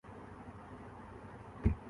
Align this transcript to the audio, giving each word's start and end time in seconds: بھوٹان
بھوٹان 0.03 1.73